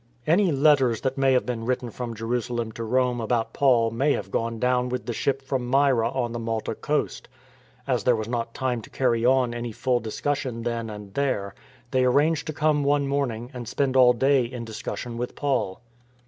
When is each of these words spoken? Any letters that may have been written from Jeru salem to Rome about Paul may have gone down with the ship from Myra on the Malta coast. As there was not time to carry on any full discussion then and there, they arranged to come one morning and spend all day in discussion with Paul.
Any 0.25 0.51
letters 0.51 1.01
that 1.01 1.15
may 1.19 1.33
have 1.33 1.45
been 1.45 1.63
written 1.63 1.91
from 1.91 2.15
Jeru 2.15 2.41
salem 2.41 2.71
to 2.71 2.83
Rome 2.83 3.21
about 3.21 3.53
Paul 3.53 3.91
may 3.91 4.13
have 4.13 4.31
gone 4.31 4.57
down 4.57 4.89
with 4.89 5.05
the 5.05 5.13
ship 5.13 5.43
from 5.43 5.67
Myra 5.67 6.09
on 6.09 6.31
the 6.31 6.39
Malta 6.39 6.73
coast. 6.73 7.27
As 7.85 8.03
there 8.03 8.15
was 8.15 8.27
not 8.27 8.55
time 8.55 8.81
to 8.81 8.89
carry 8.89 9.23
on 9.23 9.53
any 9.53 9.71
full 9.71 9.99
discussion 9.99 10.63
then 10.63 10.89
and 10.89 11.13
there, 11.13 11.53
they 11.91 12.03
arranged 12.03 12.47
to 12.47 12.53
come 12.53 12.83
one 12.83 13.07
morning 13.07 13.51
and 13.53 13.67
spend 13.67 13.95
all 13.95 14.13
day 14.13 14.43
in 14.43 14.65
discussion 14.65 15.17
with 15.17 15.35
Paul. 15.35 15.81